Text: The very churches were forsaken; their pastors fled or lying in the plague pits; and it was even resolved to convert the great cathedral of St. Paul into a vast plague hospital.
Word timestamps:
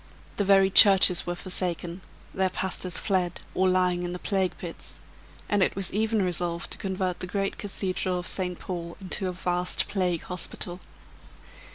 The 0.37 0.43
very 0.43 0.71
churches 0.71 1.27
were 1.27 1.35
forsaken; 1.35 2.01
their 2.33 2.49
pastors 2.49 2.97
fled 2.97 3.39
or 3.53 3.69
lying 3.69 4.01
in 4.01 4.13
the 4.13 4.17
plague 4.17 4.57
pits; 4.57 4.99
and 5.47 5.61
it 5.61 5.75
was 5.75 5.93
even 5.93 6.23
resolved 6.23 6.71
to 6.71 6.79
convert 6.79 7.19
the 7.19 7.27
great 7.27 7.59
cathedral 7.59 8.17
of 8.17 8.25
St. 8.25 8.57
Paul 8.57 8.97
into 8.99 9.27
a 9.27 9.31
vast 9.31 9.87
plague 9.87 10.23
hospital. 10.23 10.79